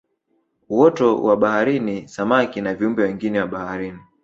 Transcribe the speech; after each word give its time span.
Uoto 0.69 1.21
wa 1.23 1.37
baharini 1.37 2.07
samaki 2.07 2.61
na 2.61 2.75
viumbe 2.75 3.03
wengine 3.03 3.39
wa 3.39 3.47
baharini 3.47 3.99